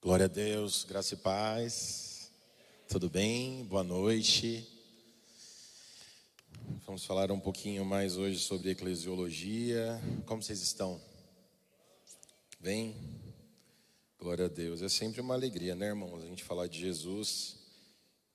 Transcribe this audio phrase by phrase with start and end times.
[0.00, 2.30] Glória a Deus, graça e paz.
[2.88, 3.64] Tudo bem?
[3.64, 4.64] Boa noite.
[6.86, 10.00] Vamos falar um pouquinho mais hoje sobre eclesiologia.
[10.24, 11.02] Como vocês estão?
[12.60, 12.94] Bem?
[14.20, 14.82] Glória a Deus.
[14.82, 16.22] É sempre uma alegria, né, irmãos?
[16.22, 17.56] A gente falar de Jesus.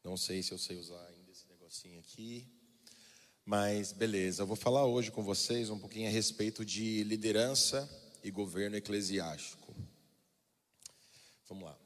[0.03, 2.45] Não sei se eu sei usar ainda esse negocinho aqui.
[3.45, 7.89] Mas beleza, eu vou falar hoje com vocês um pouquinho a respeito de liderança
[8.21, 9.73] e governo eclesiástico.
[11.53, 11.77] Vamos lá.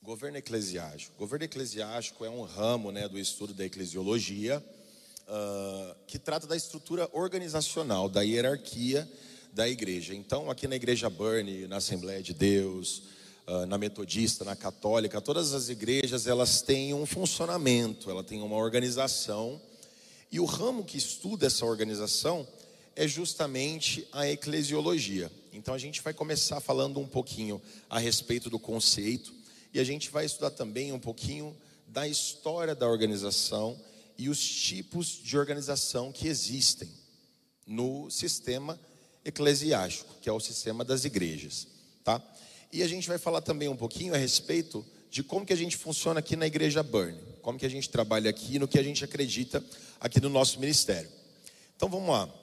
[0.00, 1.16] Governo eclesiástico.
[1.18, 4.64] Governo eclesiástico é um ramo né, do estudo da eclesiologia
[5.26, 9.10] uh, que trata da estrutura organizacional, da hierarquia
[9.52, 10.14] da igreja.
[10.14, 13.02] Então, aqui na igreja Burn, na Assembleia de Deus,
[13.48, 18.54] uh, na Metodista, na Católica, todas as igrejas elas têm um funcionamento, ela tem uma
[18.54, 19.60] organização
[20.30, 22.46] e o ramo que estuda essa organização
[23.00, 25.32] é justamente a eclesiologia.
[25.54, 29.32] Então a gente vai começar falando um pouquinho a respeito do conceito
[29.72, 31.56] e a gente vai estudar também um pouquinho
[31.86, 33.80] da história da organização
[34.18, 36.90] e os tipos de organização que existem
[37.66, 38.78] no sistema
[39.24, 41.68] eclesiástico, que é o sistema das igrejas,
[42.04, 42.22] tá?
[42.70, 45.74] E a gente vai falar também um pouquinho a respeito de como que a gente
[45.74, 49.02] funciona aqui na igreja Burn, como que a gente trabalha aqui, no que a gente
[49.02, 49.64] acredita
[49.98, 51.10] aqui no nosso ministério.
[51.74, 52.39] Então vamos lá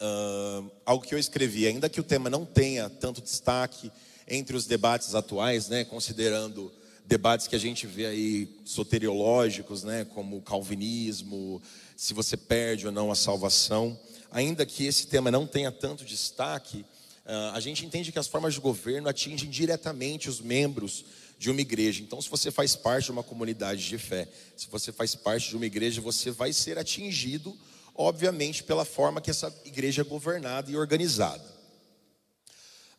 [0.00, 3.90] uh, algo que eu escrevi, ainda que o tema não tenha tanto destaque
[4.26, 6.72] entre os debates atuais, né, considerando
[7.06, 11.60] debates que a gente vê aí soteriológicos, né, como o calvinismo,
[11.96, 13.98] se você perde ou não a salvação,
[14.30, 16.78] ainda que esse tema não tenha tanto destaque,
[17.26, 21.04] uh, a gente entende que as formas de governo atingem diretamente os membros
[21.38, 22.02] de uma igreja.
[22.02, 25.56] Então, se você faz parte de uma comunidade de fé, se você faz parte de
[25.56, 27.56] uma igreja, você vai ser atingido
[27.94, 31.54] obviamente pela forma que essa igreja é governada e organizada.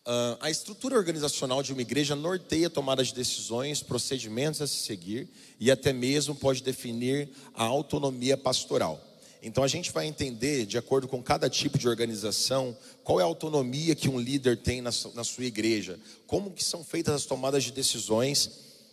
[0.07, 4.75] Uh, a estrutura organizacional de uma igreja norteia a tomada de decisões, procedimentos a se
[4.75, 5.27] seguir
[5.59, 9.01] e até mesmo pode definir a autonomia pastoral.
[9.41, 13.25] Então a gente vai entender, de acordo com cada tipo de organização, qual é a
[13.25, 17.63] autonomia que um líder tem na, na sua igreja, como que são feitas as tomadas
[17.63, 18.51] de decisões,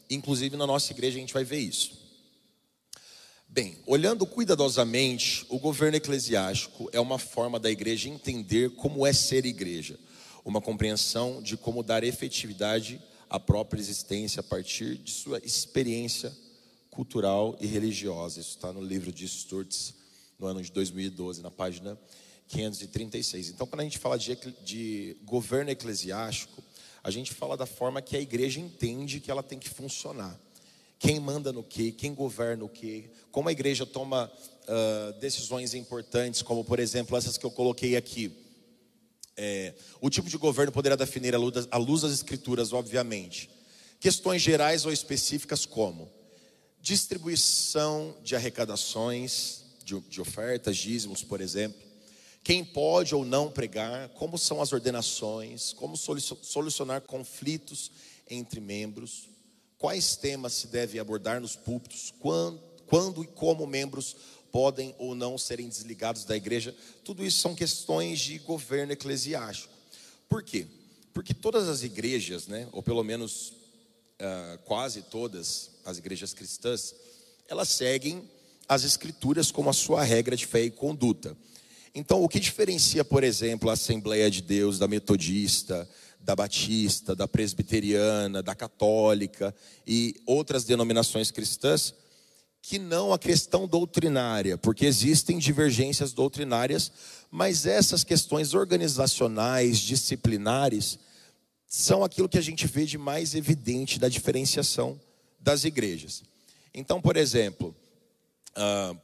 [0.08, 2.01] inclusive na nossa igreja a gente vai ver isso.
[3.54, 9.44] Bem, olhando cuidadosamente, o governo eclesiástico é uma forma da igreja entender como é ser
[9.44, 9.98] igreja,
[10.42, 12.98] uma compreensão de como dar efetividade
[13.28, 16.34] à própria existência a partir de sua experiência
[16.90, 18.40] cultural e religiosa.
[18.40, 19.96] Isso está no livro de Sturtz,
[20.38, 21.98] no ano de 2012, na página
[22.48, 23.50] 536.
[23.50, 26.64] Então, quando a gente fala de, de governo eclesiástico,
[27.04, 30.40] a gente fala da forma que a igreja entende que ela tem que funcionar
[31.02, 36.42] quem manda no que, quem governa o que, como a igreja toma uh, decisões importantes,
[36.42, 38.30] como por exemplo essas que eu coloquei aqui.
[39.36, 43.50] É, o tipo de governo poderá definir à luz das escrituras, obviamente.
[43.98, 46.08] Questões gerais ou específicas como
[46.80, 51.82] distribuição de arrecadações, de, de ofertas, dízimos, por exemplo.
[52.44, 57.90] Quem pode ou não pregar, como são as ordenações, como solucionar conflitos
[58.30, 59.31] entre membros
[59.82, 64.14] quais temas se deve abordar nos púlpitos, quando, quando e como membros
[64.52, 66.72] podem ou não serem desligados da igreja.
[67.02, 69.74] Tudo isso são questões de governo eclesiástico.
[70.28, 70.68] Por quê?
[71.12, 73.48] Porque todas as igrejas, né, ou pelo menos
[74.20, 76.94] uh, quase todas as igrejas cristãs,
[77.48, 78.30] elas seguem
[78.68, 81.36] as escrituras como a sua regra de fé e conduta.
[81.92, 85.88] Então, o que diferencia, por exemplo, a Assembleia de Deus da Metodista,
[86.22, 89.54] da Batista, da Presbiteriana, da Católica
[89.86, 91.94] e outras denominações cristãs,
[92.62, 96.92] que não a questão doutrinária, porque existem divergências doutrinárias,
[97.28, 100.98] mas essas questões organizacionais, disciplinares,
[101.66, 105.00] são aquilo que a gente vê de mais evidente da diferenciação
[105.40, 106.22] das igrejas.
[106.72, 107.74] Então, por exemplo,
[108.56, 108.96] uh,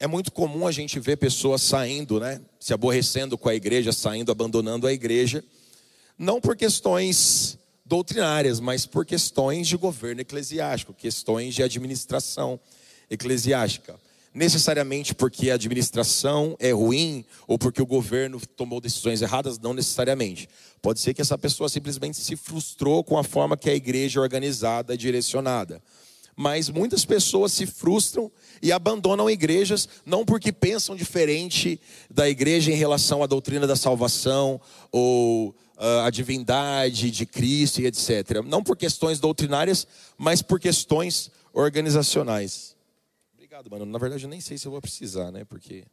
[0.00, 4.32] é muito comum a gente ver pessoas saindo, né, se aborrecendo com a igreja, saindo,
[4.32, 5.44] abandonando a igreja
[6.20, 12.60] não por questões doutrinárias, mas por questões de governo eclesiástico, questões de administração
[13.10, 13.98] eclesiástica.
[14.34, 20.46] Necessariamente porque a administração é ruim ou porque o governo tomou decisões erradas, não necessariamente.
[20.82, 24.22] Pode ser que essa pessoa simplesmente se frustrou com a forma que a igreja é
[24.22, 25.82] organizada e direcionada.
[26.36, 28.30] Mas muitas pessoas se frustram
[28.62, 31.80] e abandonam igrejas não porque pensam diferente
[32.10, 34.60] da igreja em relação à doutrina da salvação
[34.92, 35.54] ou
[36.04, 38.42] a divindade de Cristo e etc.
[38.44, 39.86] Não por questões doutrinárias,
[40.18, 42.76] mas por questões organizacionais.
[43.32, 43.86] Obrigado, mano.
[43.86, 45.44] Na verdade, eu nem sei se eu vou precisar, né?
[45.44, 45.84] Porque.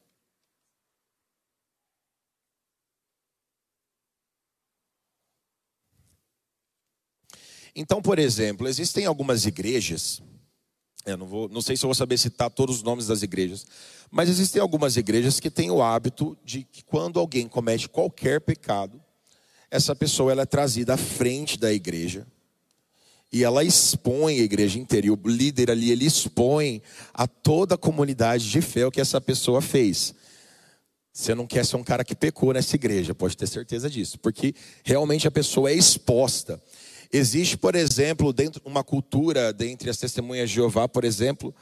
[7.73, 10.19] Então, por exemplo, existem algumas igrejas,
[11.05, 13.67] eu não, vou, não sei se eu vou saber citar todos os nomes das igrejas,
[14.09, 18.99] mas existem algumas igrejas que têm o hábito de que quando alguém comete qualquer pecado,
[19.69, 22.25] essa pessoa ela é trazida à frente da igreja
[23.31, 25.07] e ela expõe a igreja inteira.
[25.07, 26.81] E o líder ali, ele expõe
[27.13, 30.13] a toda a comunidade de fé o que essa pessoa fez.
[31.11, 34.53] Você não quer ser um cara que pecou nessa igreja, pode ter certeza disso, porque
[34.83, 36.61] realmente a pessoa é exposta.
[37.11, 41.53] Existe, por exemplo, dentro uma cultura dentre as testemunhas de Jeová, por exemplo,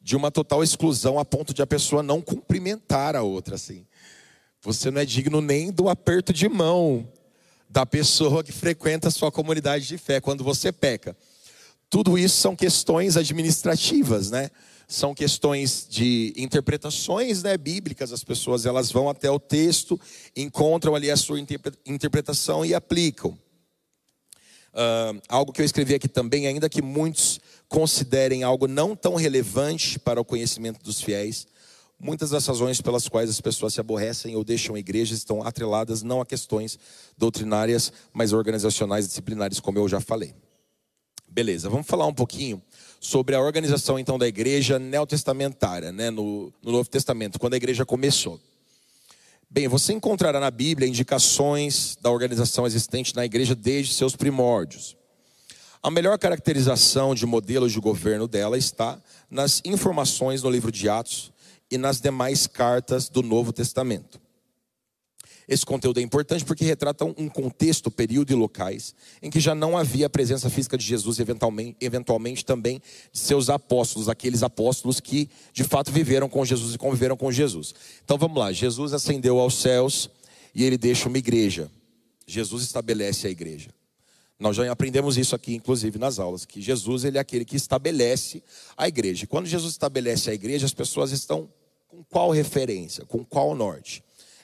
[0.00, 3.86] de uma total exclusão a ponto de a pessoa não cumprimentar a outra assim.
[4.62, 7.06] Você não é digno nem do aperto de mão
[7.72, 11.16] da pessoa que frequenta a sua comunidade de fé quando você peca.
[11.88, 14.50] Tudo isso são questões administrativas, né?
[14.86, 18.12] São questões de interpretações né, bíblicas.
[18.12, 19.98] As pessoas elas vão até o texto,
[20.36, 21.40] encontram ali a sua
[21.86, 23.30] interpretação e aplicam.
[24.74, 29.98] Uh, algo que eu escrevi aqui também, ainda que muitos considerem algo não tão relevante
[29.98, 31.46] para o conhecimento dos fiéis,
[32.02, 36.02] muitas das razões pelas quais as pessoas se aborrecem ou deixam a igreja estão atreladas
[36.02, 36.76] não a questões
[37.16, 40.34] doutrinárias, mas organizacionais e disciplinares, como eu já falei.
[41.28, 42.60] Beleza, vamos falar um pouquinho
[43.00, 47.86] sobre a organização então da igreja neotestamentária, né, no, no Novo Testamento, quando a igreja
[47.86, 48.38] começou.
[49.48, 54.96] Bem, você encontrará na Bíblia indicações da organização existente na igreja desde seus primórdios.
[55.80, 59.00] A melhor caracterização de modelos de governo dela está
[59.30, 61.31] nas informações no livro de Atos
[61.72, 64.20] e nas demais cartas do Novo Testamento.
[65.48, 69.76] Esse conteúdo é importante porque retrata um contexto, período e locais em que já não
[69.76, 72.80] havia a presença física de Jesus, eventualmente, eventualmente também
[73.10, 77.74] de seus apóstolos, aqueles apóstolos que de fato viveram com Jesus e conviveram com Jesus.
[78.04, 80.10] Então vamos lá, Jesus ascendeu aos céus
[80.54, 81.70] e ele deixa uma igreja.
[82.26, 83.70] Jesus estabelece a igreja.
[84.38, 88.42] Nós já aprendemos isso aqui, inclusive nas aulas, que Jesus ele é aquele que estabelece
[88.76, 89.26] a igreja.
[89.26, 91.48] Quando Jesus estabelece a igreja, as pessoas estão
[91.92, 94.02] com qual referência, com qual norte?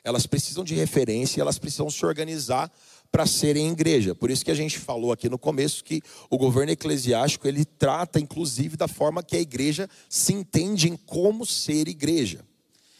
[0.09, 2.73] elas precisam de referência e elas precisam se organizar
[3.11, 4.15] para serem igreja.
[4.15, 6.01] Por isso que a gente falou aqui no começo que
[6.31, 11.45] o governo eclesiástico ele trata inclusive da forma que a igreja se entende em como
[11.45, 12.41] ser igreja.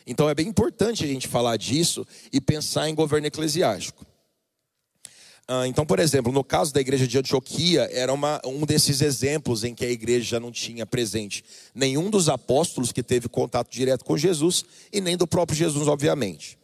[0.07, 4.07] Então é bem importante a gente falar disso e pensar em governo eclesiástico.
[5.51, 9.65] Ah, então, por exemplo, no caso da igreja de Antioquia, era uma, um desses exemplos
[9.65, 11.43] em que a igreja não tinha presente
[11.75, 14.63] nenhum dos apóstolos que teve contato direto com Jesus
[14.93, 16.59] e nem do próprio Jesus, obviamente.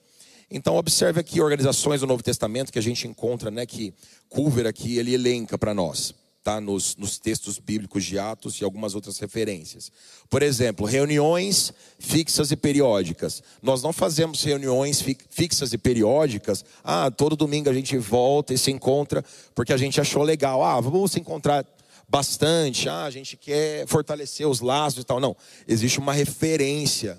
[0.50, 3.94] Então observe aqui organizações do Novo Testamento que a gente encontra, né, que
[4.28, 6.14] Culver aqui ele elenca para nós,
[6.44, 9.90] tá, nos, nos textos bíblicos de Atos e algumas outras referências.
[10.28, 13.42] Por exemplo, reuniões fixas e periódicas.
[13.62, 16.62] Nós não fazemos reuniões fi, fixas e periódicas.
[16.84, 19.24] Ah, todo domingo a gente volta e se encontra
[19.54, 20.62] porque a gente achou legal.
[20.62, 21.66] Ah, vamos se encontrar
[22.06, 22.90] bastante.
[22.90, 25.18] Ah, a gente quer fortalecer os laços e tal.
[25.18, 25.34] Não,
[25.66, 27.18] existe uma referência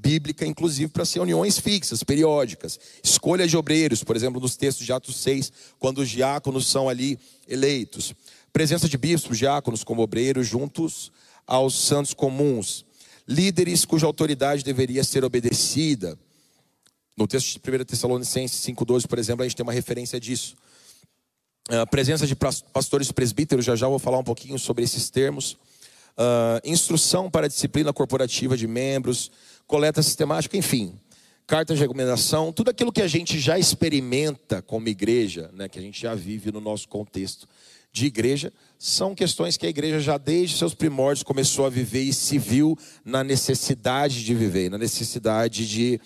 [0.00, 2.78] bíblica, inclusive para reuniões fixas, periódicas.
[3.02, 7.18] Escolha de obreiros, por exemplo, nos textos de Atos 6, quando os diáconos são ali
[7.46, 8.14] eleitos.
[8.52, 11.12] Presença de bispos, diáconos como obreiros juntos
[11.46, 12.84] aos santos comuns.
[13.26, 16.18] Líderes cuja autoridade deveria ser obedecida.
[17.16, 20.56] No texto de 1 Tessalonicenses 5,12, por exemplo, a gente tem uma referência disso.
[21.68, 25.52] A presença de pastores presbíteros, já já vou falar um pouquinho sobre esses termos.
[26.18, 29.30] Uh, instrução para disciplina corporativa de membros,
[29.66, 30.98] coleta sistemática, enfim,
[31.46, 35.82] cartas de recomendação, tudo aquilo que a gente já experimenta como igreja, né, que a
[35.82, 37.46] gente já vive no nosso contexto
[37.92, 42.12] de igreja, são questões que a igreja já desde seus primórdios começou a viver e
[42.12, 46.00] se viu na necessidade de viver, na necessidade de,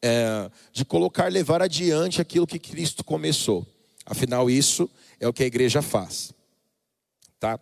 [0.00, 3.66] é, de colocar, levar adiante aquilo que Cristo começou.
[4.06, 4.88] Afinal, isso
[5.18, 6.32] é o que a igreja faz.
[7.40, 7.58] Tá?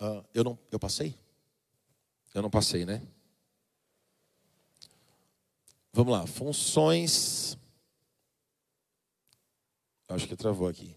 [0.00, 1.14] Uh, eu não, eu passei?
[2.34, 3.02] Eu não passei, né?
[5.92, 7.56] Vamos lá, funções.
[10.08, 10.94] Acho que travou aqui.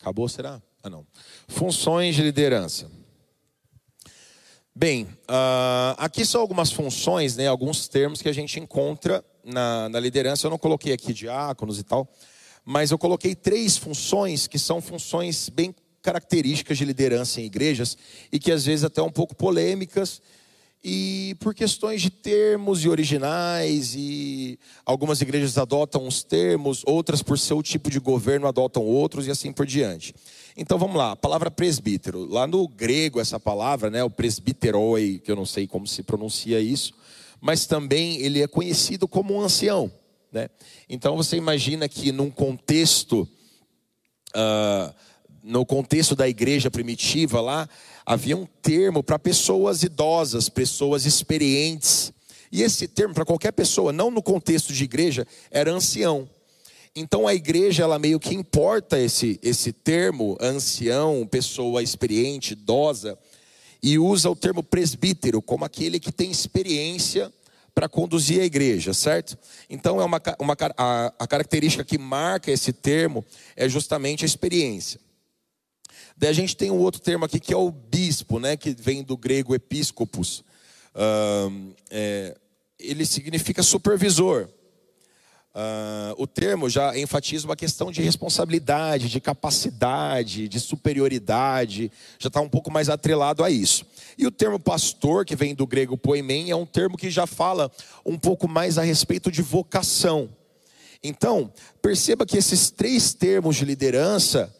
[0.00, 0.62] Acabou, será?
[0.82, 1.06] Ah, não.
[1.48, 2.90] Funções de liderança.
[4.74, 9.98] Bem, uh, aqui são algumas funções, né, alguns termos que a gente encontra na, na
[9.98, 10.46] liderança.
[10.46, 12.06] Eu não coloquei aqui diáconos e tal,
[12.64, 17.96] mas eu coloquei três funções que são funções bem características de liderança em igrejas
[18.30, 20.20] e que às vezes até um pouco polêmicas
[20.82, 27.38] e por questões de termos e originais, e algumas igrejas adotam uns termos, outras, por
[27.38, 30.14] seu tipo de governo, adotam outros e assim por diante.
[30.56, 32.24] Então vamos lá, a palavra presbítero.
[32.24, 36.60] Lá no grego, essa palavra, né, o presbiteroi, que eu não sei como se pronuncia
[36.60, 36.94] isso,
[37.40, 39.90] mas também ele é conhecido como um ancião.
[40.32, 40.48] Né?
[40.88, 43.28] Então você imagina que num contexto
[44.34, 44.94] uh,
[45.46, 47.68] no contexto da igreja primitiva lá,
[48.06, 52.12] havia um termo para pessoas idosas, pessoas experientes.
[52.52, 56.30] E esse termo, para qualquer pessoa, não no contexto de igreja, era ancião.
[56.94, 63.18] Então a igreja, ela meio que importa esse, esse termo, ancião, pessoa experiente, idosa,
[63.82, 67.30] e usa o termo presbítero como aquele que tem experiência
[67.74, 69.36] para conduzir a igreja, certo?
[69.68, 73.22] Então é uma, uma a, a característica que marca esse termo
[73.54, 74.98] é justamente a experiência.
[76.16, 79.02] Daí a gente tem um outro termo aqui que é o bispo, né, que vem
[79.02, 80.42] do grego episcopos.
[80.94, 82.34] Uh, é,
[82.78, 84.48] ele significa supervisor.
[85.54, 92.40] Uh, o termo já enfatiza uma questão de responsabilidade, de capacidade, de superioridade, já está
[92.40, 93.86] um pouco mais atrelado a isso.
[94.18, 97.70] E o termo pastor, que vem do grego poimen, é um termo que já fala
[98.04, 100.28] um pouco mais a respeito de vocação.
[101.02, 104.54] Então, perceba que esses três termos de liderança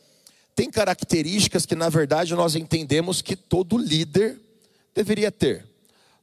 [0.56, 4.40] tem características que, na verdade, nós entendemos que todo líder
[4.94, 5.66] deveria ter.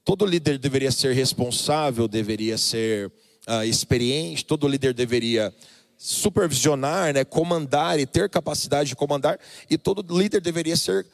[0.04, 3.12] Todo líder deveria ser responsável, deveria ser
[3.48, 5.54] uh, experiente, todo líder deveria
[5.96, 11.06] supervisionar, né, comandar e ter capacidade de comandar, e todo líder deveria ser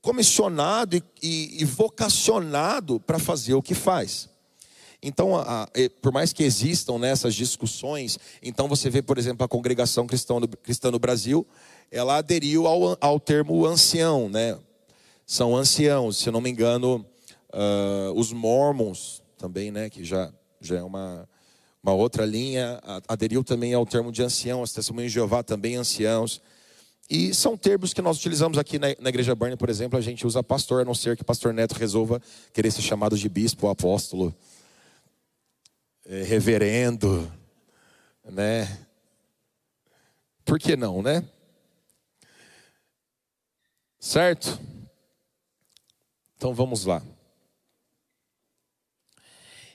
[0.00, 4.30] comissionado e, e, e vocacionado para fazer o que faz.
[5.02, 5.68] Então, a, a,
[6.02, 10.48] por mais que existam nessas discussões, então você vê, por exemplo, a congregação cristã no,
[10.48, 11.46] cristã no Brasil,
[11.90, 14.58] ela aderiu ao, ao termo ancião, né?
[15.24, 17.04] São anciãos, se não me engano,
[17.52, 19.88] uh, os mormons também, né?
[19.88, 21.28] Que já, já é uma,
[21.82, 26.42] uma outra linha, aderiu também ao termo de ancião, as testemunhas de Jeová também anciãos.
[27.08, 30.26] E são termos que nós utilizamos aqui na, na Igreja Burn, por exemplo, a gente
[30.26, 32.20] usa pastor, a não ser que pastor Neto resolva
[32.52, 34.47] querer ser chamado de bispo, apóstolo, é,
[36.08, 37.30] reverendo,
[38.24, 38.86] né?
[40.44, 41.22] Por que não, né?
[44.00, 44.58] Certo?
[46.36, 47.02] Então vamos lá.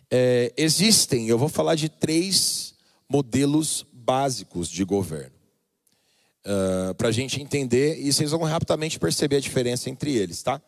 [0.09, 2.73] É, existem, eu vou falar de três
[3.07, 5.35] modelos básicos de governo.
[6.45, 10.41] Uh, ah, Para a gente entender, e vocês vão rapidamente perceber a diferença entre eles,
[10.41, 10.61] tá?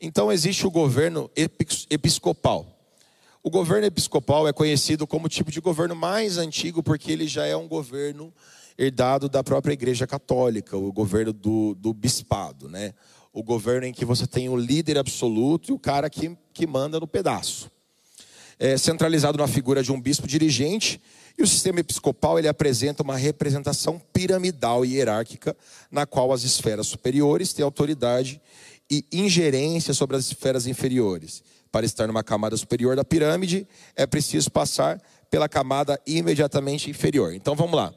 [0.00, 1.30] Então existe o governo
[1.90, 2.81] episcopal.
[3.44, 7.44] O governo episcopal é conhecido como o tipo de governo mais antigo, porque ele já
[7.44, 8.32] é um governo
[8.78, 12.94] herdado da própria Igreja Católica, o governo do, do bispado, né?
[13.32, 17.00] O governo em que você tem o líder absoluto e o cara que, que manda
[17.00, 17.68] no pedaço.
[18.60, 21.00] É centralizado na figura de um bispo dirigente,
[21.36, 25.56] e o sistema episcopal ele apresenta uma representação piramidal e hierárquica,
[25.90, 28.40] na qual as esferas superiores têm autoridade
[28.88, 31.42] e ingerência sobre as esferas inferiores.
[31.72, 35.00] Para estar numa camada superior da pirâmide, é preciso passar
[35.30, 37.32] pela camada imediatamente inferior.
[37.34, 37.92] Então vamos lá.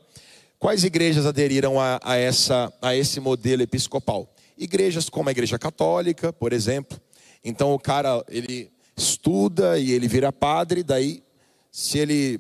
[0.57, 4.33] Quais igrejas aderiram a, a, essa, a esse modelo episcopal?
[4.57, 6.97] Igrejas como a Igreja Católica, por exemplo.
[7.43, 11.21] Então o cara, ele estuda e ele vira padre, daí,
[11.69, 12.39] se ele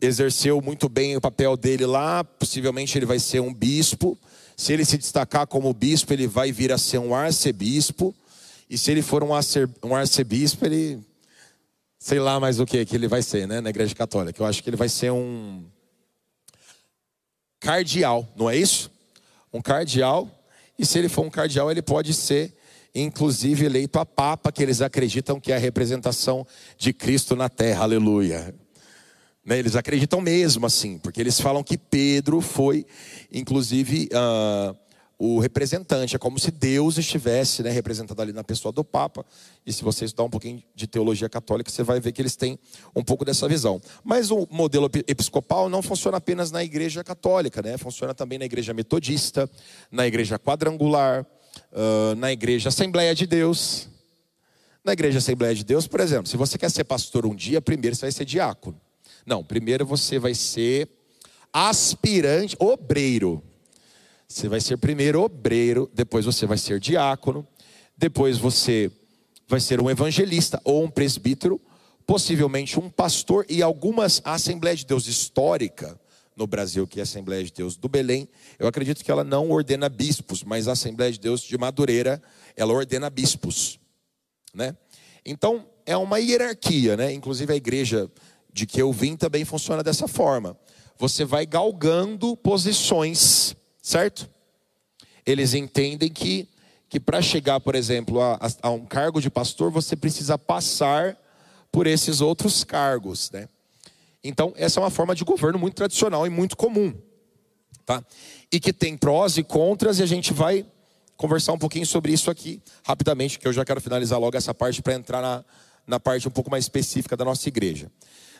[0.00, 4.16] exerceu muito bem o papel dele lá, possivelmente ele vai ser um bispo.
[4.56, 8.14] Se ele se destacar como bispo, ele vai vir a ser um arcebispo.
[8.68, 9.30] E se ele for um,
[9.84, 11.00] um arcebispo, ele.
[11.98, 14.40] Sei lá mais o que que ele vai ser, né, na Igreja Católica.
[14.40, 15.64] Eu acho que ele vai ser um
[17.58, 18.90] cardeal, não é isso?
[19.52, 20.30] Um cardeal,
[20.78, 22.54] e se ele for um cardeal, ele pode ser
[22.94, 26.46] inclusive eleito a papa, que eles acreditam que é a representação
[26.76, 28.54] de Cristo na terra, aleluia.
[29.44, 32.86] Né, eles acreditam mesmo assim, porque eles falam que Pedro foi,
[33.32, 34.76] inclusive, uh,
[35.18, 36.14] o representante.
[36.14, 39.26] É como se Deus estivesse né, representado ali na pessoa do Papa.
[39.66, 42.58] E se você estudar um pouquinho de teologia católica, você vai ver que eles têm
[42.94, 43.80] um pouco dessa visão.
[44.04, 47.76] Mas o modelo episcopal não funciona apenas na igreja católica, né?
[47.76, 49.50] funciona também na igreja metodista,
[49.90, 51.26] na igreja quadrangular,
[51.72, 53.88] uh, na igreja Assembleia de Deus.
[54.84, 57.96] Na igreja Assembleia de Deus, por exemplo, se você quer ser pastor um dia, primeiro
[57.96, 58.80] você vai ser diácono.
[59.26, 60.88] Não, primeiro você vai ser
[61.52, 63.42] aspirante, obreiro.
[64.30, 67.48] Você vai ser primeiro obreiro, depois você vai ser diácono,
[67.96, 68.92] depois você
[69.48, 71.58] vai ser um evangelista ou um presbítero,
[72.06, 75.98] possivelmente um pastor e algumas Assembleia de Deus histórica
[76.36, 79.50] no Brasil, que é a Assembleia de Deus do Belém, eu acredito que ela não
[79.50, 82.22] ordena bispos, mas a Assembleia de Deus de Madureira,
[82.54, 83.80] ela ordena bispos,
[84.54, 84.76] né?
[85.24, 87.12] Então, é uma hierarquia, né?
[87.12, 88.10] Inclusive a igreja
[88.52, 90.56] de que eu vim também funciona dessa forma.
[90.98, 93.56] Você vai galgando posições
[93.88, 94.28] certo?
[95.24, 96.46] Eles entendem que,
[96.90, 101.16] que para chegar, por exemplo, a, a, um cargo de pastor, você precisa passar
[101.72, 103.48] por esses outros cargos, né?
[104.22, 106.92] Então, essa é uma forma de governo muito tradicional e muito comum.
[107.86, 108.04] tá?
[108.52, 110.66] E que tem prós e contras e a gente vai
[111.16, 114.82] conversar um pouquinho sobre isso aqui rapidamente, que eu já quero finalizar logo essa parte
[114.82, 115.44] para entrar na,
[115.86, 117.90] na parte um pouco mais específica da nossa igreja.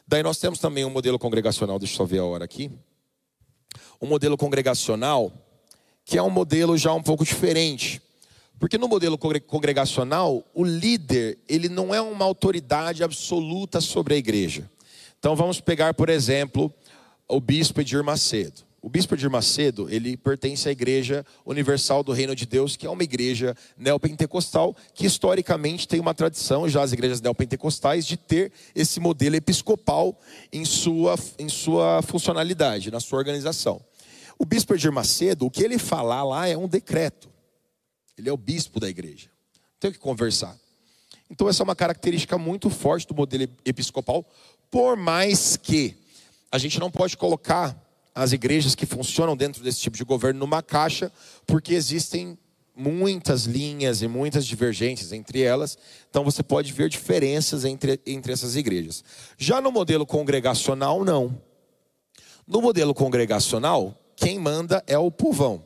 [0.06, 2.70] Daí nós temos também um modelo congregacional, deixa eu só ver a hora aqui.
[4.00, 5.32] Um modelo congregacional,
[6.04, 8.00] que é um modelo já um pouco diferente.
[8.58, 14.68] Porque no modelo congregacional, o líder, ele não é uma autoridade absoluta sobre a igreja.
[15.18, 16.72] Então vamos pegar, por exemplo,
[17.28, 18.67] o bispo Edir Macedo.
[18.80, 22.90] O bispo Edir Macedo, ele pertence à Igreja Universal do Reino de Deus, que é
[22.90, 29.00] uma igreja neopentecostal, que historicamente tem uma tradição, já as igrejas neopentecostais, de ter esse
[29.00, 30.16] modelo episcopal
[30.52, 33.80] em sua, em sua funcionalidade, na sua organização.
[34.38, 37.28] O bispo Edir Macedo, o que ele falar lá é um decreto.
[38.16, 39.28] Ele é o bispo da igreja.
[39.80, 40.56] Tem que conversar.
[41.28, 44.24] Então, essa é uma característica muito forte do modelo episcopal,
[44.70, 45.96] por mais que
[46.50, 50.62] a gente não pode colocar as igrejas que funcionam dentro desse tipo de governo numa
[50.62, 51.12] caixa,
[51.46, 52.36] porque existem
[52.78, 55.76] muitas linhas e muitas divergências entre elas,
[56.08, 59.02] então você pode ver diferenças entre, entre essas igrejas.
[59.36, 61.40] Já no modelo congregacional, não.
[62.46, 65.64] No modelo congregacional, quem manda é o povão.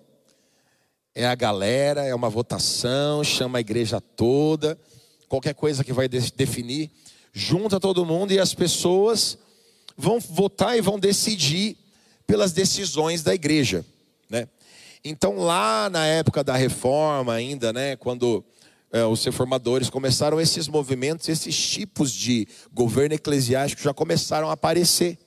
[1.15, 4.79] É a galera, é uma votação, chama a igreja toda,
[5.29, 6.91] qualquer coisa que vai definir,
[7.33, 9.37] junta todo mundo e as pessoas
[9.97, 11.77] vão votar e vão decidir
[12.26, 13.85] pelas decisões da igreja,
[14.29, 14.49] né?
[15.05, 18.45] Então lá na época da reforma ainda, né, quando
[18.93, 25.19] é, os reformadores começaram esses movimentos, esses tipos de governo eclesiástico já começaram a aparecer,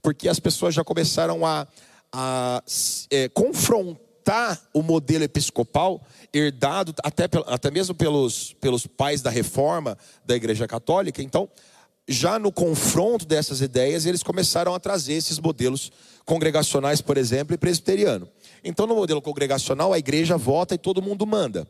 [0.00, 1.66] porque as pessoas já começaram a,
[2.12, 2.62] a
[3.10, 6.00] é, confrontar o modelo episcopal
[6.32, 11.22] herdado até, até mesmo pelos, pelos pais da reforma da Igreja Católica.
[11.22, 11.50] Então,
[12.06, 15.90] já no confronto dessas ideias, eles começaram a trazer esses modelos
[16.28, 18.28] congregacionais, por exemplo, e presbiteriano.
[18.62, 21.66] Então, no modelo congregacional, a igreja vota e todo mundo manda.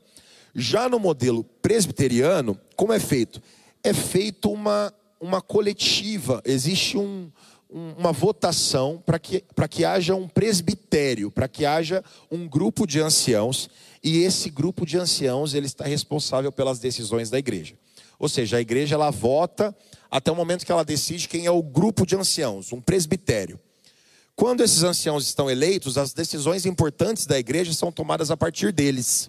[0.52, 3.40] Já no modelo presbiteriano, como é feito?
[3.84, 7.30] É feito uma, uma coletiva, existe um,
[7.70, 12.98] um, uma votação para que, que haja um presbitério, para que haja um grupo de
[12.98, 13.70] anciãos,
[14.02, 17.76] e esse grupo de anciãos ele está responsável pelas decisões da igreja.
[18.18, 19.72] Ou seja, a igreja ela vota
[20.10, 23.60] até o momento que ela decide quem é o grupo de anciãos, um presbitério.
[24.38, 29.28] Quando esses anciãos estão eleitos, as decisões importantes da igreja são tomadas a partir deles.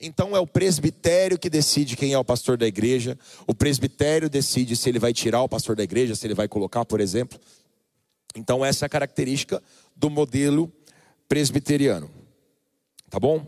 [0.00, 3.18] Então é o presbitério que decide quem é o pastor da igreja.
[3.46, 6.82] O presbitério decide se ele vai tirar o pastor da igreja, se ele vai colocar,
[6.86, 7.38] por exemplo.
[8.34, 9.62] Então essa é a característica
[9.94, 10.72] do modelo
[11.28, 12.10] presbiteriano.
[13.10, 13.46] Tá bom?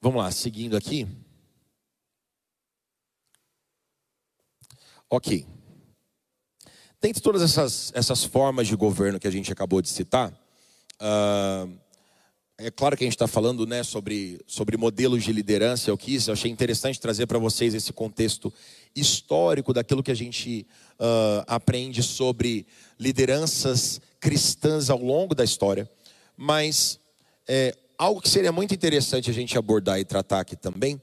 [0.00, 1.06] Vamos lá, seguindo aqui.
[5.08, 5.46] Ok.
[7.02, 10.30] Dentre todas essas, essas formas de governo que a gente acabou de citar,
[11.00, 11.70] uh,
[12.58, 15.88] é claro que a gente está falando né, sobre, sobre modelos de liderança.
[15.88, 18.52] Eu quis, eu achei interessante trazer para vocês esse contexto
[18.94, 20.66] histórico daquilo que a gente
[20.98, 22.66] uh, aprende sobre
[22.98, 25.90] lideranças cristãs ao longo da história.
[26.36, 27.00] Mas
[27.48, 31.00] é, algo que seria muito interessante a gente abordar e tratar aqui também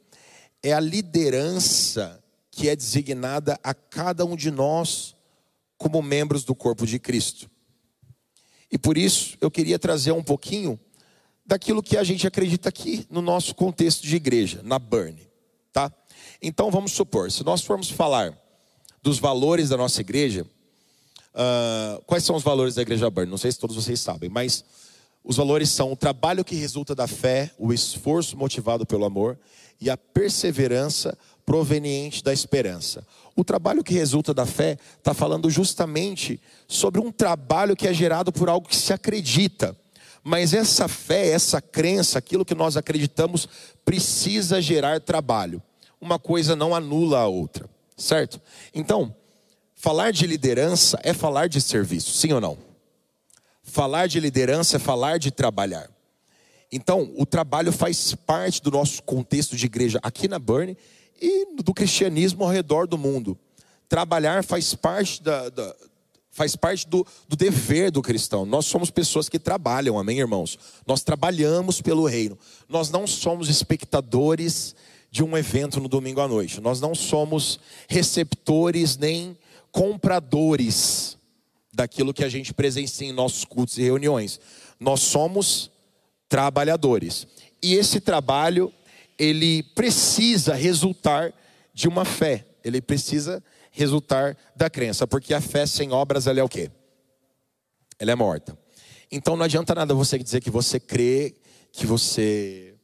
[0.62, 5.17] é a liderança que é designada a cada um de nós
[5.78, 7.50] como membros do corpo de Cristo.
[8.72, 10.80] E por isso eu queria trazer um pouquinho
[11.46, 15.18] daquilo que a gente acredita aqui no nosso contexto de igreja, na Burn,
[15.72, 15.92] tá?
[16.42, 18.38] Então vamos supor, se nós formos falar
[19.02, 20.46] dos valores da nossa igreja,
[21.34, 23.30] uh, quais são os valores da igreja Burn?
[23.30, 24.66] Não sei se todos vocês sabem, mas
[25.24, 29.40] os valores são o trabalho que resulta da fé, o esforço motivado pelo amor
[29.80, 33.08] e a perseverança proveniente da esperança.
[33.34, 38.34] O trabalho que resulta da fé está falando justamente sobre um trabalho que é gerado
[38.34, 39.74] por algo que se acredita.
[40.22, 43.48] Mas essa fé, essa crença, aquilo que nós acreditamos,
[43.86, 45.64] precisa gerar trabalho.
[46.02, 48.42] Uma coisa não anula a outra, certo?
[48.76, 49.16] Então,
[49.74, 52.58] falar de liderança é falar de serviço, sim ou não?
[53.64, 55.90] Falar de liderança é falar de trabalhar.
[56.70, 60.76] Então, o trabalho faz parte do nosso contexto de igreja aqui na Burn
[61.22, 63.38] e do cristianismo ao redor do mundo.
[63.90, 65.76] Trabalhar faz parte, da, da
[66.32, 68.46] faz parte do, do, dever do cristão.
[68.46, 70.60] Nós somos pessoas que trabalham, amém, irmãos?
[70.86, 72.38] Nós trabalhamos pelo reino.
[72.70, 74.76] Nós não somos espectadores
[75.10, 76.62] de um evento no domingo à noite.
[76.62, 79.38] Nós não somos receptores nem
[79.72, 81.18] compradores
[81.74, 84.40] daquilo que a gente presencia em nossos cultos e reuniões.
[84.80, 85.72] Nós somos
[86.30, 87.26] trabalhadores.
[87.62, 88.72] E esse trabalho
[89.18, 91.34] ele precisa resultar
[91.74, 92.46] de uma fé.
[92.64, 96.72] Ele precisa resultar da crença, porque a fé sem obras ela é o quê?
[98.00, 98.58] Ela é morta.
[99.12, 101.36] Então não adianta nada você dizer que você crê,
[101.72, 102.76] que você.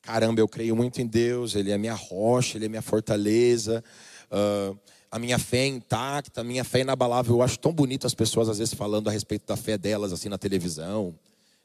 [0.00, 3.84] Caramba, eu creio muito em Deus, Ele é minha rocha, Ele é minha fortaleza,
[4.32, 4.78] uh,
[5.10, 7.36] a minha fé é intacta, a minha fé é inabalável.
[7.36, 10.28] Eu acho tão bonito as pessoas às vezes falando a respeito da fé delas assim
[10.28, 11.14] na televisão.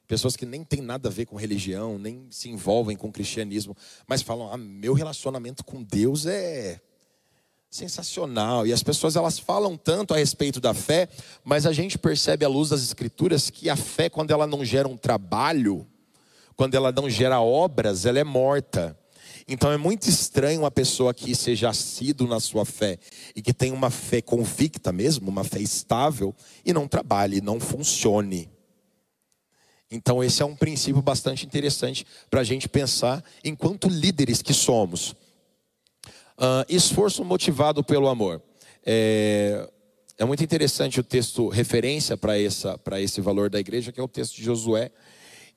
[0.08, 3.76] Pessoas que nem têm nada a ver com religião, nem se envolvem com cristianismo,
[4.08, 6.82] mas falam: ah, meu relacionamento com Deus é
[7.74, 8.68] sensacional.
[8.68, 11.10] E as pessoas elas falam tanto a respeito da fé,
[11.44, 14.88] mas a gente percebe à luz das escrituras que a fé quando ela não gera
[14.88, 15.88] um trabalho,
[16.56, 18.98] quando ela não gera obras, ela é morta.
[19.48, 23.00] Então é muito estranho uma pessoa que seja assíduo na sua fé
[23.36, 28.53] e que tenha uma fé convicta mesmo, uma fé estável e não trabalhe, não funcione.
[29.94, 35.12] Então, esse é um princípio bastante interessante para a gente pensar enquanto líderes que somos.
[36.36, 38.42] Uh, esforço motivado pelo amor.
[38.84, 39.70] É,
[40.18, 44.36] é muito interessante o texto referência para esse valor da igreja, que é o texto
[44.36, 44.92] de Josué,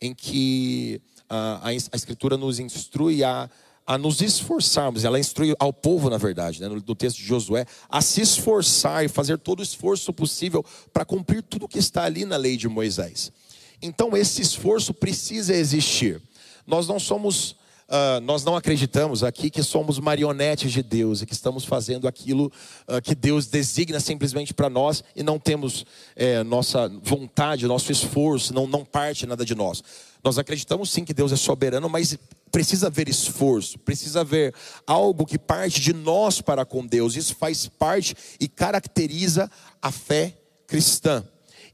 [0.03, 3.49] em que a, a, a Escritura nos instrui a,
[3.87, 7.65] a nos esforçarmos, ela instrui ao povo, na verdade, né, no, no, texto de Josué,
[7.89, 12.27] a se esforçar e fazer todo o esforço possível para cumprir tudo que está ali
[12.27, 13.33] na lei de Moisés.
[13.81, 16.21] Então esse esforço precisa existir.
[16.67, 17.53] Nós não somos,
[17.89, 22.53] uh, nós não acreditamos aqui que somos marionetes de Deus e que estamos fazendo aquilo
[22.89, 25.87] uh, que Deus designa simplesmente para nós e não temos
[26.17, 29.83] é, nossa vontade, nosso esforço, não, não parte nada de nós.
[30.25, 32.19] Nós acreditamos sim que Deus é soberano, mas
[32.51, 34.53] precisa haver esforço, precisa haver
[34.85, 37.15] algo que parte de nós para com Deus.
[37.15, 39.49] Isso faz parte e caracteriza
[39.81, 40.37] a fé
[40.67, 41.25] cristã.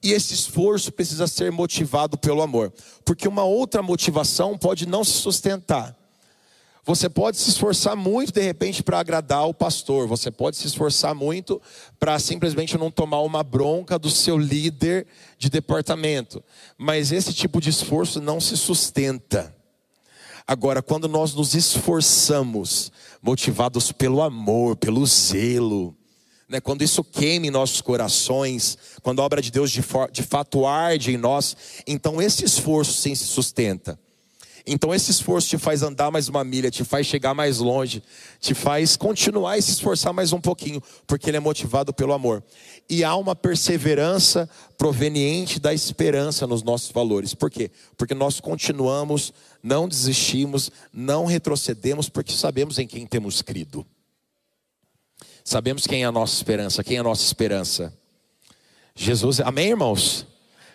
[0.03, 2.73] E esse esforço precisa ser motivado pelo amor,
[3.05, 5.97] porque uma outra motivação pode não se sustentar.
[6.85, 11.15] Você pode se esforçar muito de repente para agradar o pastor, você pode se esforçar
[11.15, 11.63] muito
[12.01, 15.07] para simplesmente não tomar uma bronca do seu líder
[15.39, 16.43] de departamento,
[16.77, 19.55] mas esse tipo de esforço não se sustenta.
[20.45, 22.91] Agora, quando nós nos esforçamos,
[23.23, 25.97] motivados pelo amor, pelo zelo,
[26.53, 30.67] né, quando isso queima em nossos corações, quando a obra de Deus de, de fato
[30.67, 33.99] arde em nós, então esse esforço sim se sustenta.
[34.67, 38.03] Então esse esforço te faz andar mais uma milha, te faz chegar mais longe,
[38.39, 42.45] te faz continuar e se esforçar mais um pouquinho, porque ele é motivado pelo amor.
[42.87, 47.33] E há uma perseverança proveniente da esperança nos nossos valores.
[47.33, 47.71] Por quê?
[47.97, 53.87] Porque nós continuamos, não desistimos, não retrocedemos, porque sabemos em quem temos crido.
[55.45, 56.85] Sabemos quem é a nossa esperança.
[56.85, 57.93] Quem é a nossa esperança?
[58.95, 59.41] Jesus.
[59.41, 60.27] Amém, irmãos?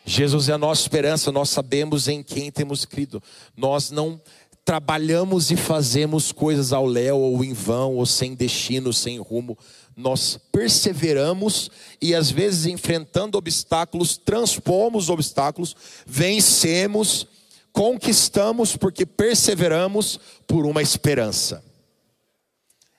[0.06, 1.32] Jesus é a nossa esperança.
[1.32, 3.22] Nós sabemos em quem temos crido.
[3.56, 4.22] Nós não
[4.68, 9.58] trabalhamos e fazemos coisas ao léu ou em vão ou sem destino, sem rumo.
[9.96, 15.76] Nós perseveramos e às vezes enfrentando obstáculos, transpomos obstáculos,
[16.06, 17.26] vencemos,
[17.72, 21.64] conquistamos porque perseveramos por uma esperança.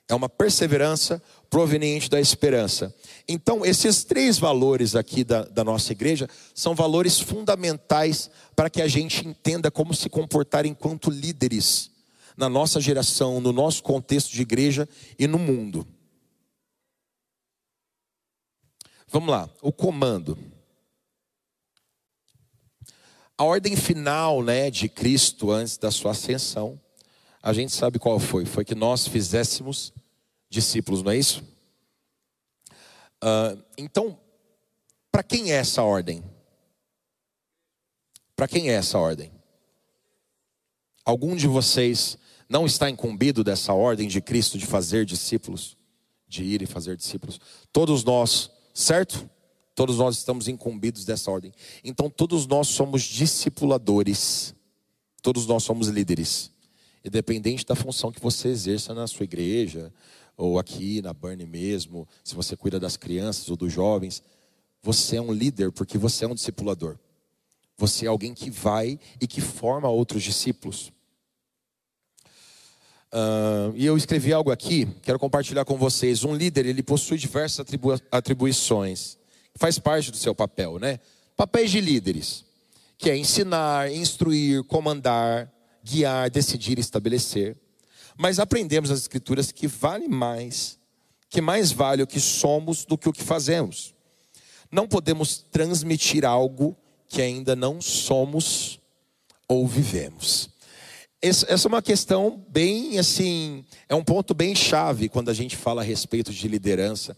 [0.09, 2.95] É uma perseverança proveniente da esperança.
[3.27, 8.89] Então, esses três valores aqui da, da, nossa igreja são valores fundamentais para que a
[8.89, 11.91] gente entenda como se comportar enquanto líderes
[12.37, 15.87] na nossa geração, no nosso contexto de igreja e no mundo.
[19.09, 20.39] Vamos lá, o comando.
[23.37, 26.79] A ordem final né, de Cristo antes da sua ascensão,
[27.43, 29.93] a gente sabe qual foi: foi que nós fizéssemos
[30.49, 31.43] discípulos, não é isso?
[33.23, 34.19] Uh, então,
[35.11, 36.23] para quem é essa ordem?
[38.37, 39.33] Para quem é essa ordem?
[41.05, 42.17] Algum de vocês
[42.49, 45.77] não está incumbido dessa ordem de Cristo de fazer discípulos,
[46.29, 47.41] de ir e fazer discípulos?
[47.73, 49.29] Todos nós, certo?
[49.75, 51.53] Todos nós estamos incumbidos dessa ordem.
[51.83, 54.55] Então, todos nós somos discipuladores.
[55.23, 56.51] Todos nós somos líderes.
[57.05, 59.93] Independente da função que você exerça na sua igreja,
[60.39, 64.23] ou aqui na Burn mesmo, se você cuida das crianças ou dos jovens,
[64.81, 66.97] você é um líder porque você é um discipulador.
[67.77, 70.93] Você é alguém que vai e que forma outros discípulos.
[73.13, 76.23] Uh, e eu escrevi algo aqui, quero compartilhar com vocês.
[76.23, 79.19] Um líder, ele possui diversas atribu atribuições,
[79.57, 81.01] faz parte do seu papel, né?
[81.37, 82.45] Papéis de líderes,
[82.97, 85.51] que é ensinar, instruir, comandar,
[85.83, 87.57] guiar, decidir, estabelecer.
[88.19, 90.77] Mas aprendemos nas Escrituras que vale mais,
[91.31, 93.95] que mais vale o que somos do que o que fazemos.
[94.73, 96.77] Não podemos transmitir algo
[97.07, 98.81] que ainda não somos
[99.47, 100.51] ou vivemos.
[101.23, 105.83] Essa é uma questão bem assim, é um ponto bem chave quando a gente fala
[105.83, 107.17] a respeito de liderança,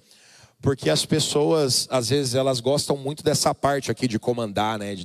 [0.61, 4.97] porque as pessoas, às vezes, elas gostam muito dessa parte aqui de comandar, né?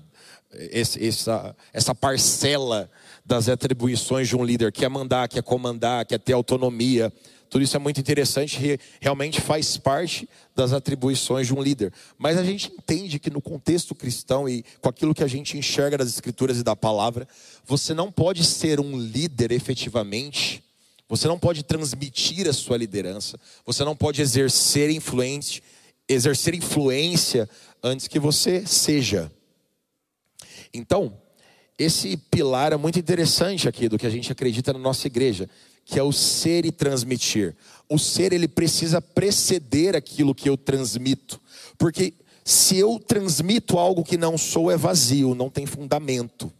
[0.51, 2.89] Esse, essa, essa parcela
[3.25, 7.11] das atribuições de um líder, que é mandar, que é comandar, que é ter autonomia.
[7.49, 11.91] Tudo isso é muito interessante, realmente faz parte das atribuições de um líder.
[12.17, 15.97] Mas a gente entende que no contexto cristão e com aquilo que a gente enxerga
[15.97, 17.27] das escrituras e da palavra,
[17.65, 20.63] você não pode ser um líder efetivamente,
[21.07, 25.63] você não pode transmitir a sua liderança, você não pode exercer influente,
[26.09, 27.49] exercer influência
[27.81, 29.31] antes que você seja.
[30.73, 31.17] Então,
[31.77, 35.49] esse pilar é muito interessante aqui do que a gente acredita na nossa igreja,
[35.83, 37.55] que é o ser e transmitir.
[37.89, 41.39] O ser ele precisa preceder aquilo que eu transmito,
[41.77, 46.51] porque se eu transmito algo que não sou é vazio, não tem fundamento.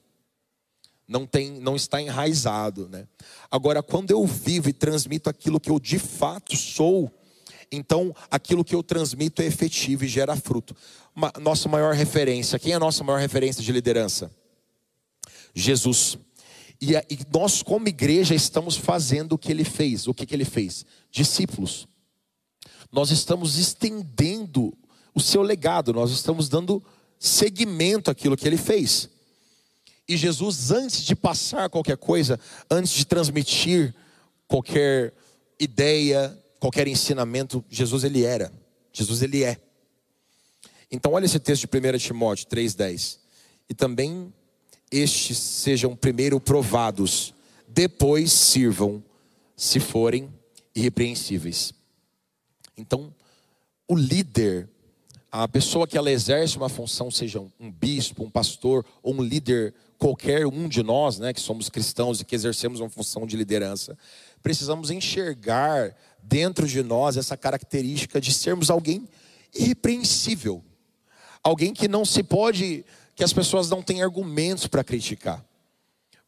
[1.08, 3.08] Não tem, não está enraizado, né?
[3.52, 7.12] Agora, quando eu vivo e transmito aquilo que eu de fato sou,
[7.72, 10.76] então aquilo que eu transmito é efetivo e gera fruto
[11.16, 12.58] uma, nossa maior referência?
[12.58, 14.32] Quem é a nossa maior referência de liderança?
[15.56, 16.18] Jesus.
[16.82, 20.08] E, e nós, como igreja, estamos fazendo o que ele fez.
[20.08, 20.86] O que, que ele fez?
[21.10, 21.88] Discípulos.
[22.92, 24.78] Nós estamos estendendo
[25.14, 26.84] o seu legado, nós estamos dando
[27.18, 29.10] seguimento àquilo que ele fez.
[30.08, 32.40] E Jesus, antes de passar qualquer coisa,
[32.70, 33.96] antes de transmitir
[34.48, 35.14] qualquer
[35.60, 38.52] ideia, qualquer ensinamento, Jesus ele era.
[38.94, 39.58] Jesus ele é.
[40.92, 43.18] Então, olha esse texto de 1 Timóteo 3,10.
[43.70, 44.32] E também
[44.98, 47.34] estes sejam primeiro provados,
[47.68, 49.04] depois sirvam,
[49.56, 50.34] se forem
[50.76, 51.74] irrepreensíveis.
[52.78, 53.14] Então,
[53.88, 54.70] o líder,
[55.32, 59.74] a pessoa que ela exerce uma função, seja um bispo, um pastor ou um líder,
[59.98, 63.98] qualquer um de nós, né, que somos cristãos e que exercemos uma função de liderança,
[64.44, 69.08] precisamos enxergar dentro de nós essa característica de sermos alguém
[69.54, 70.64] irrepreensível
[71.46, 72.84] alguém que não se pode,
[73.16, 75.44] que as pessoas não têm argumentos para criticar.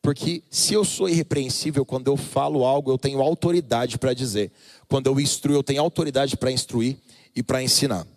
[0.02, 4.54] Porque se eu sou irrepreensível, quando eu falo algo, eu tenho autoridade para dizer.
[4.88, 6.98] Quando eu instruo, eu tenho autoridade para instruir
[7.36, 8.08] e para ensinar.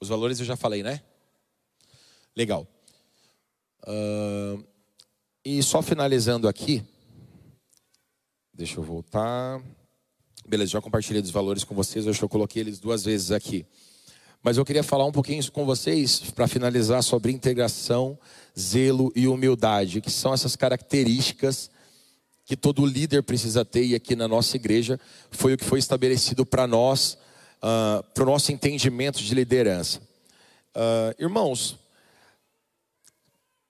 [0.00, 1.00] Os valores eu já falei, né?
[2.34, 2.66] Legal.
[3.86, 4.64] Uh,
[5.44, 6.82] e só finalizando aqui,
[8.60, 9.58] Deixa eu voltar.
[10.46, 13.64] Beleza, já compartilhei dos valores com vocês, acho que eu coloquei eles duas vezes aqui.
[14.42, 18.18] Mas eu queria falar um pouquinho com vocês, para finalizar, sobre integração,
[18.58, 21.70] zelo e humildade, que são essas características
[22.44, 26.44] que todo líder precisa ter, e aqui na nossa igreja foi o que foi estabelecido
[26.44, 27.16] para nós,
[27.62, 30.02] uh, para o nosso entendimento de liderança.
[30.76, 31.78] Uh, irmãos,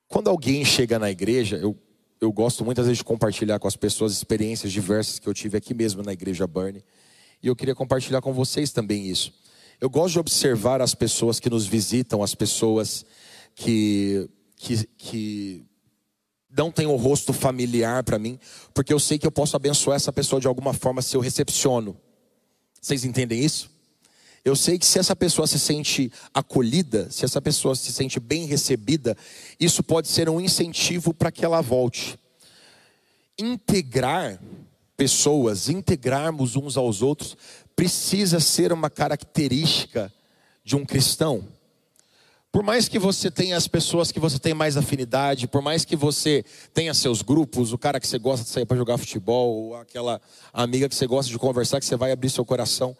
[0.09, 1.79] quando alguém chega na igreja, eu
[2.20, 5.72] eu gosto muitas vezes de compartilhar com as pessoas experiências diversas que eu tive aqui
[5.72, 6.85] mesmo na igreja Burnie.
[7.42, 9.33] E eu queria compartilhar com vocês também isso.
[9.80, 13.06] Eu gosto de observar as pessoas que nos visitam, as pessoas
[13.54, 15.64] que, que, que
[16.54, 18.38] não têm o um rosto familiar para mim,
[18.74, 21.96] porque eu sei que eu posso abençoar essa pessoa de alguma forma se eu recepciono.
[22.78, 23.69] Vocês entendem isso?
[24.44, 28.46] Eu sei que se essa pessoa se sente acolhida, se essa pessoa se sente bem
[28.46, 29.16] recebida,
[29.59, 32.18] isso pode ser um incentivo para que ela volte.
[33.38, 34.40] Integrar
[34.96, 37.37] pessoas, integrarmos uns aos outros,
[37.76, 40.12] precisa ser uma característica
[40.64, 41.46] de um cristão.
[42.53, 45.94] Por mais que você tenha as pessoas que você tem mais afinidade, por mais que
[45.94, 49.76] você tenha seus grupos, o cara que você gosta de sair para jogar futebol, ou
[49.76, 50.20] aquela
[50.53, 52.96] amiga que você gosta de conversar, que você vai abrir seu coração,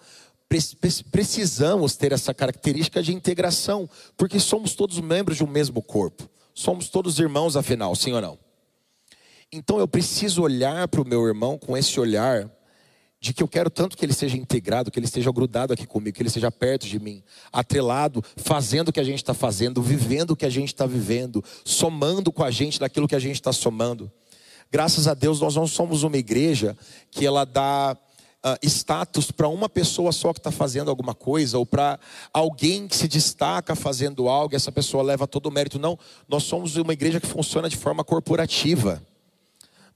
[1.11, 6.29] precisamos ter essa característica de integração, porque somos todos membros de um mesmo corpo.
[6.53, 8.39] Somos todos irmãos, afinal, sim ou não?
[9.53, 12.51] Então eu preciso olhar para o meu irmão com esse olhar
[13.21, 16.17] de que eu quero tanto que ele seja integrado, que ele esteja grudado aqui comigo,
[16.17, 20.31] que ele esteja perto de mim, atrelado, fazendo o que a gente está fazendo, vivendo
[20.31, 23.53] o que a gente está vivendo, somando com a gente daquilo que a gente está
[23.53, 24.11] somando.
[24.73, 26.77] Graças a Deus nós não somos uma igreja
[27.11, 27.97] que ela dá
[28.45, 31.99] uh, status para uma pessoa só que está fazendo alguma coisa, ou para
[32.33, 35.79] alguém que se destaca fazendo algo, essa pessoa leva todo o mérito.
[35.79, 35.99] Não,
[36.29, 39.03] nós somos uma igreja que funciona de forma corporativa.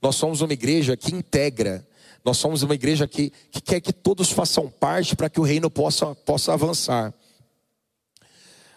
[0.01, 1.87] Nós somos uma igreja que integra.
[2.25, 5.71] Nós somos uma igreja que, que quer que todos façam parte para que o reino
[5.71, 7.13] possa, possa avançar.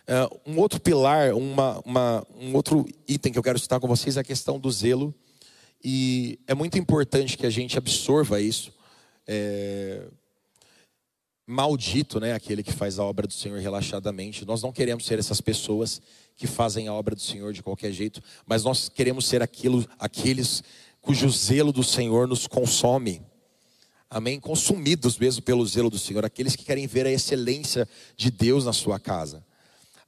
[0.07, 4.15] Uh, um outro pilar, uma, uma, um outro item que eu quero citar com vocês
[4.15, 5.13] é a questão do zelo.
[5.83, 8.73] E é muito importante que a gente absorva isso.
[9.27, 10.07] É...
[11.49, 14.45] Maldito, né, aquele que faz a obra do Senhor relaxadamente.
[14.45, 16.01] Nós não queremos ser essas pessoas
[16.35, 20.61] que fazem a obra do Senhor de qualquer jeito, mas nós queremos ser aquilo, aqueles
[21.01, 23.21] cujo zelo do Senhor nos consome.
[24.09, 24.41] Amém?
[24.41, 27.87] Consumidos mesmo pelo zelo do Senhor, aqueles que querem ver a excelência
[28.17, 29.41] de Deus na sua casa.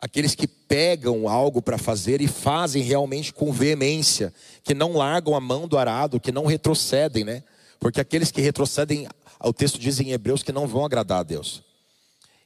[0.02, 5.40] Aqueles que pegam algo para fazer e fazem realmente com veemência, que não largam a
[5.42, 7.44] mão do arado, que não retrocedem, né?
[7.80, 9.08] Porque aqueles que retrocedem,
[9.42, 11.64] o texto diz em Hebreus que não vão agradar a Deus.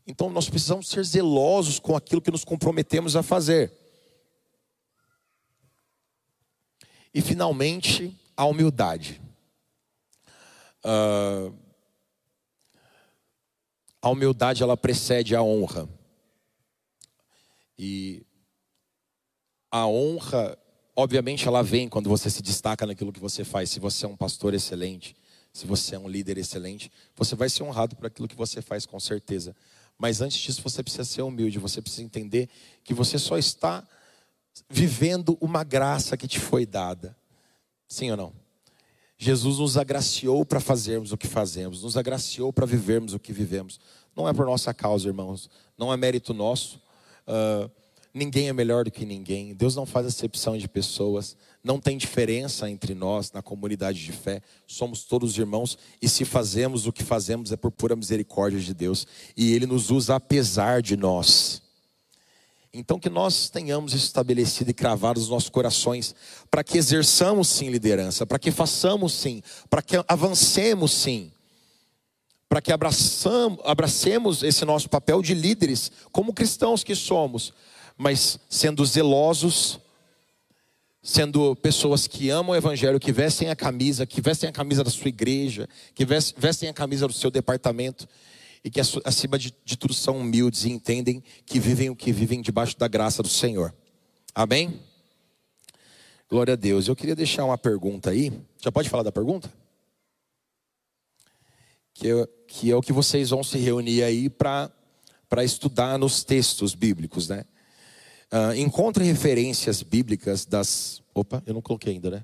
[0.05, 3.71] Então nós precisamos ser zelosos com aquilo que nos comprometemos a fazer.
[7.13, 9.21] E finalmente, a humildade.
[10.83, 11.55] Uh,
[14.01, 15.87] a humildade ela precede a honra.
[17.77, 18.25] E
[19.71, 20.57] a honra,
[20.95, 23.69] obviamente, ela vem quando você se destaca naquilo que você faz.
[23.69, 25.15] Se você é um pastor excelente,
[25.53, 28.85] se você é um líder excelente, você vai ser honrado por aquilo que você faz,
[28.85, 29.55] com certeza.
[29.97, 32.49] Mas antes disso, você precisa ser humilde, você precisa entender
[32.83, 33.87] que você só está
[34.69, 37.15] vivendo uma graça que te foi dada.
[37.87, 38.33] Sim ou não?
[39.17, 43.79] Jesus nos agraciou para fazermos o que fazemos, nos agraciou para vivermos o que vivemos.
[44.15, 46.81] Não é por nossa causa, irmãos, não é mérito nosso,
[47.27, 47.69] Uh,
[48.13, 49.53] ninguém é melhor do que ninguém.
[49.53, 51.35] Deus não faz acepção de pessoas.
[51.63, 54.41] Não tem diferença entre nós na comunidade de fé.
[54.67, 55.77] Somos todos irmãos.
[56.01, 59.07] E se fazemos o que fazemos é por pura misericórdia de Deus.
[59.35, 61.61] E Ele nos usa apesar de nós.
[62.73, 66.15] Então, que nós tenhamos estabelecido e cravado os nossos corações,
[66.49, 71.31] para que exerçamos sim liderança, para que façamos sim, para que avancemos sim
[72.53, 77.51] para que abraçamos, abracemos esse nosso papel de líderes, como cristãos que somos,
[77.97, 79.79] mas sendo zelosos,
[81.03, 84.89] sendo pessoas que amam o Evangelho, que vestem a camisa, que vestem a camisa da
[84.89, 88.07] sua igreja, que vestem a camisa do seu departamento,
[88.63, 92.41] e que acima de, de tudo são humildes e entendem que vivem o que vivem
[92.41, 93.75] debaixo da graça do Senhor.
[94.33, 94.79] Amém?
[96.29, 96.87] Glória a Deus.
[96.87, 98.31] Eu queria deixar uma pergunta aí.
[98.63, 99.51] Já pode falar da pergunta?
[101.93, 102.09] que
[102.47, 104.71] que é o que vocês vão se reunir aí para
[105.43, 107.45] estudar nos textos bíblicos, né?
[108.33, 111.03] Uh, encontre referências bíblicas das.
[111.13, 112.23] Opa, eu não coloquei ainda, né?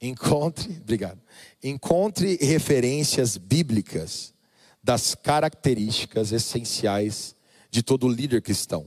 [0.00, 1.20] Encontre, obrigado.
[1.60, 4.32] Encontre referências bíblicas
[4.80, 7.34] das características essenciais
[7.68, 8.86] de todo líder cristão,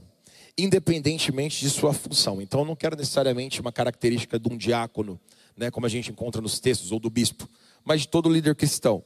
[0.56, 2.40] independentemente de sua função.
[2.40, 5.20] Então, eu não quero necessariamente uma característica de um diácono,
[5.54, 7.46] né, como a gente encontra nos textos, ou do bispo,
[7.84, 9.04] mas de todo líder cristão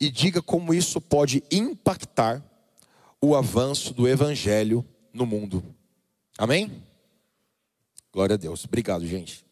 [0.00, 2.42] e diga como isso pode impactar
[3.20, 5.62] o avanço do evangelho no mundo.
[6.40, 6.82] Amém?
[8.10, 8.64] Glória a Deus.
[8.64, 9.44] Obrigado, gente.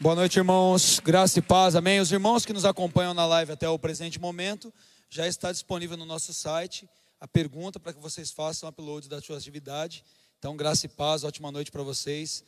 [0.00, 0.98] Boa noite, irmãos.
[0.98, 1.76] Graça e paz.
[1.76, 2.00] Amém.
[2.00, 4.74] Os irmãos que nos acompanham na live até o presente momento,
[5.08, 9.36] já está disponível no nosso site a pergunta para que vocês façam upload da sua
[9.36, 10.02] atividade.
[10.40, 11.22] Então, graça e paz.
[11.22, 12.42] Ótima noite para vocês.